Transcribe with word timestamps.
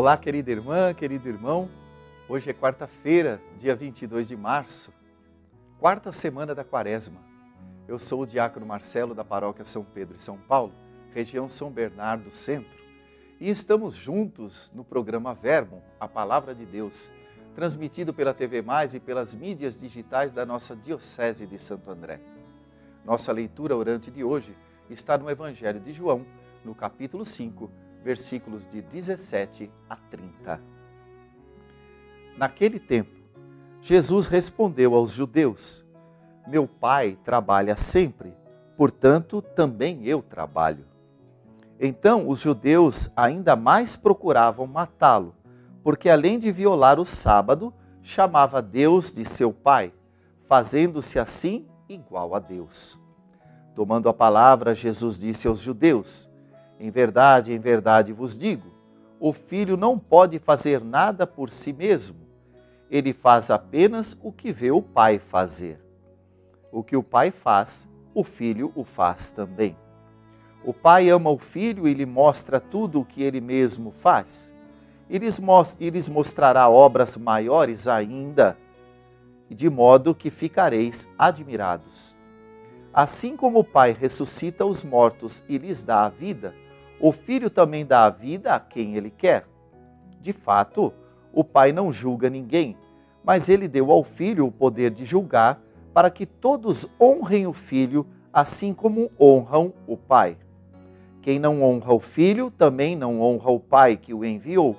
Olá, 0.00 0.16
querida 0.16 0.50
irmã, 0.50 0.94
querido 0.94 1.28
irmão. 1.28 1.68
Hoje 2.26 2.48
é 2.48 2.54
quarta-feira, 2.54 3.38
dia 3.58 3.76
22 3.76 4.28
de 4.28 4.34
março, 4.34 4.94
quarta 5.78 6.10
semana 6.10 6.54
da 6.54 6.64
quaresma. 6.64 7.20
Eu 7.86 7.98
sou 7.98 8.22
o 8.22 8.26
diácono 8.26 8.64
Marcelo 8.64 9.14
da 9.14 9.22
paróquia 9.22 9.62
São 9.62 9.84
Pedro 9.84 10.16
e 10.16 10.22
São 10.22 10.38
Paulo, 10.38 10.72
região 11.12 11.50
São 11.50 11.70
Bernardo 11.70 12.30
Centro, 12.30 12.80
e 13.38 13.50
estamos 13.50 13.94
juntos 13.94 14.72
no 14.74 14.82
programa 14.82 15.34
Verbo, 15.34 15.82
a 16.00 16.08
Palavra 16.08 16.54
de 16.54 16.64
Deus, 16.64 17.12
transmitido 17.54 18.14
pela 18.14 18.32
TV 18.32 18.62
Mais 18.62 18.94
e 18.94 19.00
pelas 19.00 19.34
mídias 19.34 19.78
digitais 19.78 20.32
da 20.32 20.46
nossa 20.46 20.74
Diocese 20.74 21.46
de 21.46 21.58
Santo 21.58 21.90
André. 21.90 22.20
Nossa 23.04 23.32
leitura 23.32 23.76
orante 23.76 24.10
de 24.10 24.24
hoje 24.24 24.56
está 24.88 25.18
no 25.18 25.28
Evangelho 25.28 25.78
de 25.78 25.92
João, 25.92 26.24
no 26.64 26.74
capítulo 26.74 27.22
5, 27.26 27.89
versículos 28.02 28.66
de 28.66 28.80
17 28.82 29.70
a 29.88 29.96
30. 29.96 30.60
Naquele 32.36 32.78
tempo, 32.78 33.20
Jesus 33.82 34.26
respondeu 34.26 34.94
aos 34.94 35.12
judeus: 35.12 35.84
Meu 36.46 36.66
pai 36.66 37.18
trabalha 37.22 37.76
sempre, 37.76 38.34
portanto 38.76 39.42
também 39.42 40.06
eu 40.06 40.22
trabalho. 40.22 40.84
Então 41.78 42.28
os 42.28 42.40
judeus 42.40 43.10
ainda 43.16 43.56
mais 43.56 43.96
procuravam 43.96 44.66
matá-lo, 44.66 45.34
porque 45.82 46.08
além 46.08 46.38
de 46.38 46.52
violar 46.52 47.00
o 47.00 47.06
sábado, 47.06 47.72
chamava 48.02 48.60
Deus 48.60 49.12
de 49.12 49.24
seu 49.24 49.52
pai, 49.52 49.92
fazendo-se 50.44 51.18
assim 51.18 51.66
igual 51.88 52.34
a 52.34 52.38
Deus. 52.38 52.98
Tomando 53.74 54.08
a 54.08 54.14
palavra, 54.14 54.74
Jesus 54.74 55.18
disse 55.18 55.48
aos 55.48 55.60
judeus: 55.60 56.29
em 56.80 56.90
verdade, 56.90 57.52
em 57.52 57.58
verdade 57.58 58.10
vos 58.10 58.36
digo: 58.36 58.72
o 59.20 59.34
filho 59.34 59.76
não 59.76 59.98
pode 59.98 60.38
fazer 60.38 60.82
nada 60.82 61.26
por 61.26 61.52
si 61.52 61.74
mesmo. 61.74 62.16
Ele 62.90 63.12
faz 63.12 63.50
apenas 63.50 64.18
o 64.22 64.32
que 64.32 64.50
vê 64.50 64.70
o 64.70 64.80
pai 64.80 65.18
fazer. 65.18 65.78
O 66.72 66.82
que 66.82 66.96
o 66.96 67.02
pai 67.02 67.30
faz, 67.30 67.86
o 68.14 68.24
filho 68.24 68.72
o 68.74 68.82
faz 68.82 69.30
também. 69.30 69.76
O 70.64 70.72
pai 70.72 71.10
ama 71.10 71.30
o 71.30 71.38
filho 71.38 71.86
e 71.86 71.94
lhe 71.94 72.06
mostra 72.06 72.58
tudo 72.58 73.00
o 73.00 73.04
que 73.04 73.22
ele 73.22 73.40
mesmo 73.40 73.90
faz. 73.90 74.54
E 75.08 75.18
lhes 75.18 76.08
mostrará 76.08 76.68
obras 76.68 77.16
maiores 77.16 77.88
ainda, 77.88 78.56
de 79.48 79.68
modo 79.68 80.14
que 80.14 80.30
ficareis 80.30 81.08
admirados. 81.18 82.16
Assim 82.92 83.36
como 83.36 83.60
o 83.60 83.64
Pai 83.64 83.96
ressuscita 83.98 84.64
os 84.64 84.82
mortos 84.82 85.42
e 85.48 85.58
lhes 85.58 85.82
dá 85.82 86.06
a 86.06 86.08
vida, 86.08 86.54
o 87.00 87.12
filho 87.12 87.48
também 87.48 87.86
dá 87.86 88.04
a 88.04 88.10
vida 88.10 88.54
a 88.54 88.60
quem 88.60 88.94
ele 88.94 89.10
quer. 89.10 89.46
De 90.20 90.34
fato, 90.34 90.92
o 91.32 91.42
pai 91.42 91.72
não 91.72 91.90
julga 91.90 92.28
ninguém, 92.28 92.76
mas 93.24 93.48
ele 93.48 93.66
deu 93.66 93.90
ao 93.90 94.04
filho 94.04 94.46
o 94.46 94.52
poder 94.52 94.90
de 94.90 95.06
julgar, 95.06 95.62
para 95.94 96.10
que 96.10 96.26
todos 96.26 96.86
honrem 97.00 97.46
o 97.46 97.52
filho, 97.52 98.06
assim 98.32 98.74
como 98.74 99.10
honram 99.18 99.72
o 99.86 99.96
pai. 99.96 100.36
Quem 101.22 101.38
não 101.38 101.62
honra 101.62 101.92
o 101.92 101.98
filho, 101.98 102.50
também 102.50 102.94
não 102.94 103.20
honra 103.20 103.50
o 103.50 103.58
pai 103.58 103.96
que 103.96 104.12
o 104.12 104.24
enviou. 104.24 104.76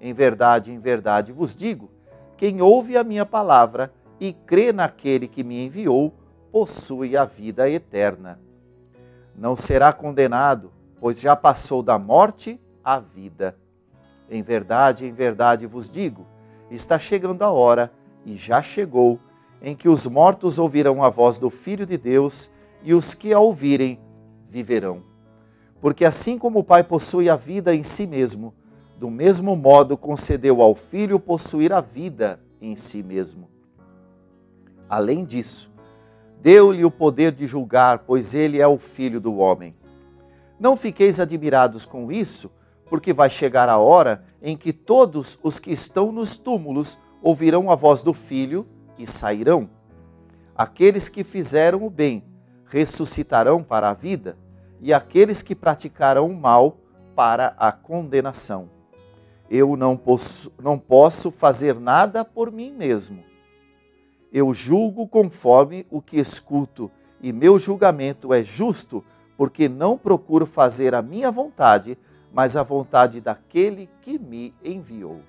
Em 0.00 0.12
verdade, 0.12 0.70
em 0.70 0.78
verdade 0.78 1.32
vos 1.32 1.54
digo: 1.54 1.90
quem 2.36 2.62
ouve 2.62 2.96
a 2.96 3.04
minha 3.04 3.26
palavra 3.26 3.92
e 4.20 4.32
crê 4.32 4.72
naquele 4.72 5.26
que 5.26 5.44
me 5.44 5.64
enviou, 5.64 6.14
possui 6.50 7.16
a 7.16 7.24
vida 7.24 7.68
eterna. 7.68 8.40
Não 9.36 9.56
será 9.56 9.92
condenado 9.92 10.73
pois 11.04 11.20
já 11.20 11.36
passou 11.36 11.82
da 11.82 11.98
morte 11.98 12.58
à 12.82 12.98
vida. 12.98 13.58
Em 14.30 14.42
verdade, 14.42 15.04
em 15.04 15.12
verdade 15.12 15.66
vos 15.66 15.90
digo: 15.90 16.26
está 16.70 16.98
chegando 16.98 17.42
a 17.42 17.50
hora, 17.50 17.92
e 18.24 18.38
já 18.38 18.62
chegou, 18.62 19.20
em 19.60 19.76
que 19.76 19.86
os 19.86 20.06
mortos 20.06 20.58
ouvirão 20.58 21.04
a 21.04 21.10
voz 21.10 21.38
do 21.38 21.50
Filho 21.50 21.84
de 21.84 21.98
Deus, 21.98 22.50
e 22.82 22.94
os 22.94 23.12
que 23.12 23.34
a 23.34 23.38
ouvirem 23.38 24.00
viverão. 24.48 25.02
Porque 25.78 26.06
assim 26.06 26.38
como 26.38 26.60
o 26.60 26.64
Pai 26.64 26.82
possui 26.82 27.28
a 27.28 27.36
vida 27.36 27.74
em 27.74 27.82
si 27.82 28.06
mesmo, 28.06 28.54
do 28.98 29.10
mesmo 29.10 29.54
modo 29.54 29.98
concedeu 29.98 30.62
ao 30.62 30.74
Filho 30.74 31.20
possuir 31.20 31.70
a 31.70 31.82
vida 31.82 32.40
em 32.62 32.76
si 32.76 33.02
mesmo. 33.02 33.50
Além 34.88 35.22
disso, 35.22 35.70
deu-lhe 36.40 36.82
o 36.82 36.90
poder 36.90 37.30
de 37.32 37.46
julgar, 37.46 37.98
pois 38.06 38.34
ele 38.34 38.58
é 38.58 38.66
o 38.66 38.78
Filho 38.78 39.20
do 39.20 39.36
homem. 39.36 39.76
Não 40.64 40.78
fiqueis 40.78 41.20
admirados 41.20 41.84
com 41.84 42.10
isso, 42.10 42.50
porque 42.88 43.12
vai 43.12 43.28
chegar 43.28 43.68
a 43.68 43.76
hora 43.76 44.24
em 44.40 44.56
que 44.56 44.72
todos 44.72 45.38
os 45.42 45.58
que 45.58 45.70
estão 45.70 46.10
nos 46.10 46.38
túmulos 46.38 46.96
ouvirão 47.20 47.70
a 47.70 47.74
voz 47.74 48.02
do 48.02 48.14
Filho 48.14 48.66
e 48.98 49.06
sairão. 49.06 49.68
Aqueles 50.56 51.10
que 51.10 51.22
fizeram 51.22 51.84
o 51.84 51.90
bem 51.90 52.24
ressuscitarão 52.64 53.62
para 53.62 53.90
a 53.90 53.92
vida, 53.92 54.38
e 54.80 54.90
aqueles 54.90 55.42
que 55.42 55.54
praticaram 55.54 56.30
o 56.30 56.34
mal 56.34 56.78
para 57.14 57.54
a 57.58 57.70
condenação. 57.70 58.70
Eu 59.50 59.76
não 59.76 59.98
posso, 59.98 60.50
não 60.58 60.78
posso 60.78 61.30
fazer 61.30 61.78
nada 61.78 62.24
por 62.24 62.50
mim 62.50 62.72
mesmo. 62.72 63.22
Eu 64.32 64.54
julgo 64.54 65.06
conforme 65.06 65.86
o 65.90 66.00
que 66.00 66.16
escuto, 66.16 66.90
e 67.20 67.34
meu 67.34 67.58
julgamento 67.58 68.32
é 68.32 68.42
justo 68.42 69.04
porque 69.36 69.68
não 69.68 69.98
procuro 69.98 70.46
fazer 70.46 70.94
a 70.94 71.02
minha 71.02 71.30
vontade, 71.30 71.98
mas 72.32 72.56
a 72.56 72.62
vontade 72.62 73.20
daquele 73.20 73.88
que 74.00 74.18
me 74.18 74.54
enviou. 74.62 75.20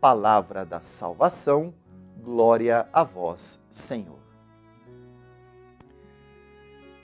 Palavra 0.00 0.64
da 0.64 0.80
salvação, 0.80 1.74
glória 2.22 2.88
a 2.92 3.02
vós, 3.02 3.60
Senhor. 3.70 4.18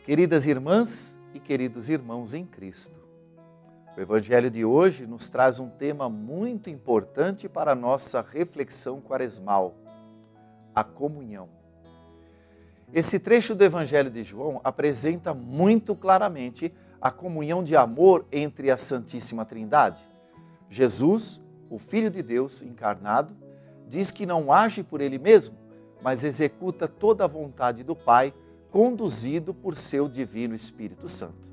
Queridas 0.04 0.44
irmãs 0.44 1.18
e 1.32 1.40
queridos 1.40 1.88
irmãos 1.88 2.34
em 2.34 2.44
Cristo, 2.44 3.04
o 3.96 4.00
Evangelho 4.00 4.50
de 4.50 4.64
hoje 4.64 5.06
nos 5.06 5.30
traz 5.30 5.60
um 5.60 5.68
tema 5.68 6.08
muito 6.10 6.68
importante 6.68 7.48
para 7.48 7.72
a 7.72 7.76
nossa 7.76 8.20
reflexão 8.20 9.00
quaresmal: 9.00 9.74
a 10.74 10.82
comunhão. 10.82 11.48
Esse 12.92 13.18
trecho 13.18 13.54
do 13.54 13.64
Evangelho 13.64 14.10
de 14.10 14.22
João 14.22 14.60
apresenta 14.62 15.34
muito 15.34 15.94
claramente 15.94 16.72
a 17.00 17.10
comunhão 17.10 17.62
de 17.62 17.76
amor 17.76 18.24
entre 18.30 18.70
a 18.70 18.76
Santíssima 18.76 19.44
Trindade. 19.44 20.02
Jesus, 20.70 21.40
o 21.68 21.78
Filho 21.78 22.10
de 22.10 22.22
Deus 22.22 22.62
encarnado, 22.62 23.36
diz 23.88 24.10
que 24.10 24.24
não 24.24 24.52
age 24.52 24.82
por 24.82 25.00
ele 25.00 25.18
mesmo, 25.18 25.56
mas 26.02 26.24
executa 26.24 26.88
toda 26.88 27.24
a 27.24 27.28
vontade 27.28 27.82
do 27.82 27.94
Pai, 27.94 28.32
conduzido 28.70 29.54
por 29.54 29.76
seu 29.76 30.08
Divino 30.08 30.54
Espírito 30.54 31.08
Santo. 31.08 31.44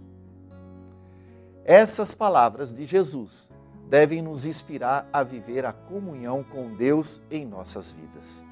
Essas 1.63 2.13
palavras 2.13 2.73
de 2.73 2.85
Jesus 2.85 3.49
devem 3.87 4.21
nos 4.21 4.45
inspirar 4.45 5.07
a 5.11 5.21
viver 5.21 5.65
a 5.65 5.73
comunhão 5.73 6.43
com 6.43 6.73
Deus 6.73 7.21
em 7.29 7.45
nossas 7.45 7.91
vidas. 7.91 8.43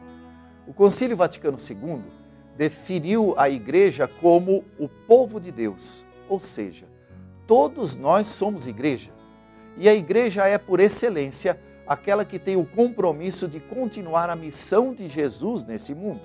O 0.67 0.73
Concílio 0.73 1.17
Vaticano 1.17 1.57
II 1.57 2.03
definiu 2.59 3.33
a 3.37 3.49
igreja 3.49 4.05
como 4.05 4.65
o 4.77 4.89
povo 4.89 5.39
de 5.39 5.49
Deus, 5.49 6.05
ou 6.27 6.41
seja, 6.41 6.85
todos 7.47 7.95
nós 7.95 8.27
somos 8.27 8.67
igreja. 8.67 9.11
E 9.77 9.87
a 9.87 9.95
igreja 9.95 10.45
é, 10.45 10.57
por 10.57 10.81
excelência, 10.81 11.57
aquela 11.87 12.25
que 12.25 12.37
tem 12.37 12.57
o 12.57 12.65
compromisso 12.65 13.47
de 13.47 13.61
continuar 13.61 14.29
a 14.29 14.35
missão 14.35 14.93
de 14.93 15.07
Jesus 15.07 15.63
nesse 15.63 15.95
mundo. 15.95 16.19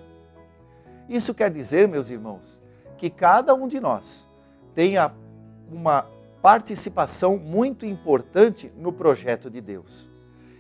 Isso 1.09 1.33
quer 1.33 1.53
dizer, 1.53 1.87
meus 1.87 2.11
irmãos, 2.11 2.61
que 2.99 3.09
cada 3.09 3.55
um 3.55 3.69
de 3.69 3.79
nós 3.79 4.29
tenha 4.75 5.13
uma 5.71 6.05
participação 6.43 7.37
muito 7.37 7.87
importante 7.87 8.73
no 8.77 8.93
projeto 8.93 9.49
de 9.49 9.61
Deus. 9.61 10.11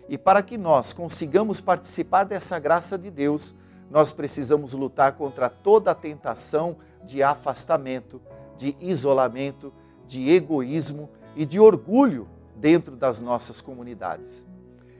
E 0.08 0.16
para 0.16 0.40
que 0.40 0.56
nós 0.56 0.92
consigamos 0.92 1.60
participar 1.60 2.22
dessa 2.22 2.60
graça 2.60 2.96
de 2.96 3.10
Deus, 3.10 3.56
nós 3.90 4.12
precisamos 4.12 4.72
lutar 4.72 5.12
contra 5.12 5.48
toda 5.48 5.90
a 5.90 5.94
tentação 5.94 6.76
de 7.04 7.22
afastamento, 7.22 8.20
de 8.56 8.76
isolamento, 8.80 9.72
de 10.06 10.30
egoísmo 10.30 11.08
e 11.36 11.44
de 11.44 11.60
orgulho 11.60 12.28
dentro 12.56 12.96
das 12.96 13.20
nossas 13.20 13.60
comunidades. 13.60 14.46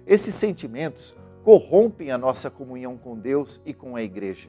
Esses 0.07 0.35
sentimentos 0.35 1.15
corrompem 1.45 2.11
a 2.11 2.19
nossa 2.19 2.51
comunhão 2.51 2.97
com 2.97 3.19
Deus 3.19 3.61
e 3.65 3.73
com 3.73 3.97
a 3.97 4.03
igreja. 4.03 4.49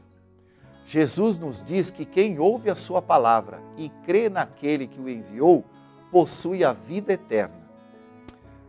Jesus 0.85 1.37
nos 1.37 1.63
diz 1.63 1.89
que 1.89 2.05
quem 2.05 2.39
ouve 2.39 2.69
a 2.69 2.75
sua 2.75 3.01
palavra 3.01 3.59
e 3.75 3.89
crê 4.05 4.29
naquele 4.29 4.87
que 4.87 5.01
o 5.01 5.09
enviou, 5.09 5.65
possui 6.11 6.63
a 6.63 6.71
vida 6.71 7.11
eterna. 7.11 7.65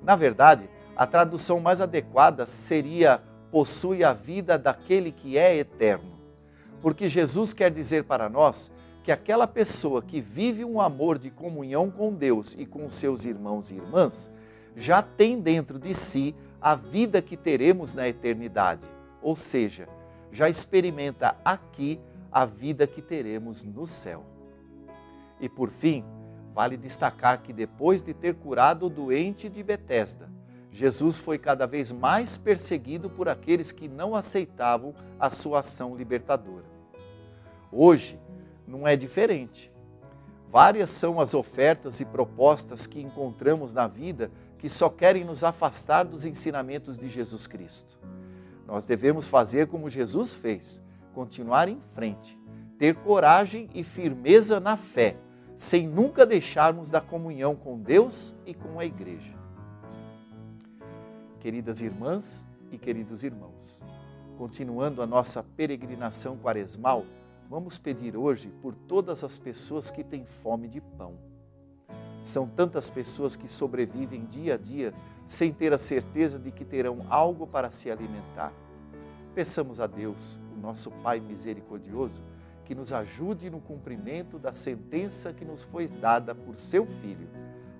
Na 0.03 0.17
verdade, 0.17 0.69
a 0.97 1.07
tradução 1.07 1.61
mais 1.61 1.81
adequada 1.81 2.47
seria 2.47 3.23
possui 3.51 4.05
a 4.05 4.13
vida 4.13 4.59
daquele 4.59 5.13
que 5.13 5.39
é 5.39 5.57
eterno. 5.57 6.17
Porque 6.81 7.09
Jesus 7.09 7.53
quer 7.53 7.71
dizer 7.71 8.05
para 8.05 8.29
nós 8.29 8.71
que 9.03 9.13
aquela 9.13 9.47
pessoa 9.47 10.03
que 10.03 10.21
vive 10.21 10.65
um 10.65 10.81
amor 10.81 11.19
de 11.19 11.31
comunhão 11.31 11.91
com 11.91 12.13
Deus 12.13 12.57
e 12.59 12.67
com 12.67 12.91
seus 12.91 13.25
irmãos 13.25 13.71
e 13.71 13.77
irmãs 13.77 14.33
já 14.77 15.01
tem 15.01 15.41
dentro 15.41 15.79
de 15.79 15.95
si 15.95 16.35
a 16.61 16.75
vida 16.75 17.23
que 17.23 17.37
teremos 17.37 17.95
na 17.95 18.09
eternidade, 18.09 18.87
ou 19.23 19.37
seja, 19.37 19.89
já 20.33 20.49
experimenta 20.49 21.37
aqui 21.45 22.01
a 22.31 22.45
vida 22.45 22.87
que 22.87 23.01
teremos 23.01 23.63
no 23.63 23.87
céu. 23.87 24.25
E 25.41 25.49
por 25.49 25.71
fim, 25.71 26.05
vale 26.55 26.77
destacar 26.77 27.43
que 27.43 27.53
depois 27.53 28.03
de 28.03 28.13
ter 28.13 28.35
curado 28.35 28.87
o 28.87 28.91
doente 28.91 29.49
de 29.49 29.63
Betesda, 29.63 30.29
Jesus 30.77 31.17
foi 31.17 31.39
cada 31.39 31.67
vez 31.67 31.91
mais 31.91 32.37
perseguido 32.37 33.09
por 33.09 33.31
aqueles 33.31 33.73
que 33.73 33.89
não 33.89 34.15
aceitavam 34.15 34.95
a 35.19 35.31
sua 35.31 35.61
ação 35.61 35.97
libertadora. 35.97 36.67
Hoje 37.73 38.21
não 38.69 38.87
é 38.87 38.95
diferente. 38.95 39.73
Várias 40.53 40.91
são 40.91 41.19
as 41.19 41.33
ofertas 41.33 41.99
e 42.01 42.05
propostas 42.05 42.87
que 42.87 43.01
encontramos 43.01 43.73
na 43.73 43.87
vida 43.87 44.31
que 44.59 44.69
só 44.69 44.91
querem 44.91 45.25
nos 45.25 45.43
afastar 45.43 46.05
dos 46.05 46.27
ensinamentos 46.27 46.99
de 46.99 47.09
Jesus 47.09 47.47
Cristo. 47.47 47.99
Nós 48.67 48.85
devemos 48.85 49.27
fazer 49.27 49.69
como 49.69 49.89
Jesus 49.89 50.35
fez, 50.35 50.83
continuar 51.15 51.71
em 51.71 51.81
frente, 51.95 52.39
ter 52.79 52.97
coragem 52.97 53.71
e 53.75 53.83
firmeza 53.83 54.61
na 54.61 54.77
fé, 54.77 55.17
sem 55.57 55.89
nunca 55.89 56.27
deixarmos 56.27 56.91
da 56.91 57.01
comunhão 57.01 57.57
com 57.57 57.81
Deus 57.81 58.35
e 58.45 58.53
com 58.53 58.79
a 58.79 58.85
igreja 58.85 59.46
queridas 61.47 61.81
irmãs 61.81 62.45
e 62.73 62.77
queridos 62.77 63.23
irmãos. 63.23 63.81
Continuando 64.37 65.01
a 65.01 65.07
nossa 65.07 65.45
peregrinação 65.45 66.37
quaresmal, 66.37 67.07
vamos 67.49 67.79
pedir 67.79 68.17
hoje 68.17 68.49
por 68.61 68.75
todas 68.75 69.23
as 69.23 69.39
pessoas 69.39 69.89
que 69.89 70.03
têm 70.03 70.27
fome 70.27 70.67
de 70.67 70.81
pão. 70.81 71.15
São 72.21 72.49
tantas 72.49 72.91
pessoas 72.91 73.37
que 73.37 73.49
sobrevivem 73.49 74.25
dia 74.25 74.55
a 74.55 74.57
dia 74.57 74.93
sem 75.25 75.53
ter 75.53 75.73
a 75.73 75.79
certeza 75.79 76.37
de 76.37 76.51
que 76.51 76.65
terão 76.65 77.07
algo 77.09 77.47
para 77.47 77.71
se 77.71 77.93
alimentar. 77.93 78.53
Peçamos 79.33 79.79
a 79.79 79.87
Deus, 79.87 80.37
o 80.53 80.59
nosso 80.59 80.91
Pai 80.91 81.21
misericordioso, 81.21 82.25
que 82.65 82.75
nos 82.75 82.93
ajude 82.93 83.51
no 83.51 83.61
cumprimento 83.61 84.37
da 84.37 84.53
sentença 84.53 85.33
que 85.33 85.45
nos 85.45 85.63
foi 85.63 85.87
dada 85.87 86.35
por 86.35 86.59
seu 86.59 86.85
Filho. 86.85 87.29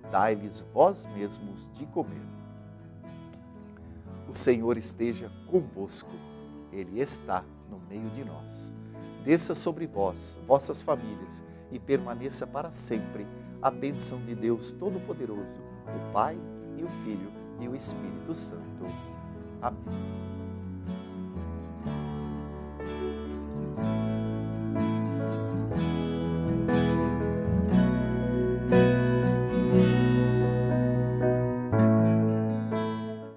Dai-lhes 0.09 0.61
vós 0.73 1.05
mesmos 1.07 1.69
de 1.73 1.85
comer. 1.87 2.46
O 4.29 4.35
Senhor 4.35 4.77
esteja 4.77 5.31
convosco, 5.47 6.11
Ele 6.71 6.99
está 6.99 7.43
no 7.69 7.79
meio 7.89 8.09
de 8.09 8.23
nós. 8.23 8.75
Desça 9.23 9.55
sobre 9.55 9.87
vós, 9.87 10.37
vossas 10.45 10.81
famílias, 10.81 11.43
e 11.71 11.79
permaneça 11.79 12.47
para 12.47 12.71
sempre 12.71 13.25
a 13.61 13.69
bênção 13.69 14.19
de 14.21 14.35
Deus 14.35 14.71
Todo-Poderoso, 14.71 15.59
o 15.85 16.13
Pai 16.13 16.37
e 16.77 16.83
o 16.83 16.89
Filho 17.03 17.31
e 17.59 17.67
o 17.67 17.75
Espírito 17.75 18.35
Santo. 18.35 18.85
Amém. 19.61 20.36